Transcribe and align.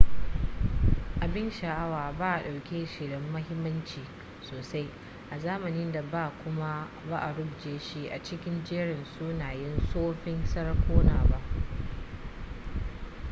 abin 1.23 1.49
sha'awa 1.51 2.13
ba 2.17 2.33
a 2.35 2.41
ɗauke 2.43 2.85
shi 2.87 3.09
da 3.09 3.19
muhimmanci 3.19 4.01
sosai 4.41 4.87
a 5.31 5.39
zamanin 5.39 5.91
da 5.91 6.01
ba 6.01 6.31
kuma 6.43 6.87
ba 7.09 7.19
a 7.19 7.33
rubuce 7.33 7.79
shi 7.79 8.07
a 8.09 8.23
cikin 8.23 8.63
jerin 8.65 9.05
sunayen 9.05 9.77
tsoffin 9.87 10.45
sarakuna 10.45 11.23
ba 11.29 11.39